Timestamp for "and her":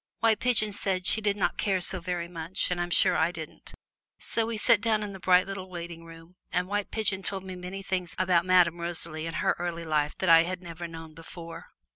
9.27-9.55